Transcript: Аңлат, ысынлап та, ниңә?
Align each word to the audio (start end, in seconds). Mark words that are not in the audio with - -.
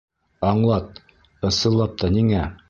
Аңлат, 0.51 0.97
ысынлап 1.51 1.95
та, 2.03 2.11
ниңә? 2.17 2.45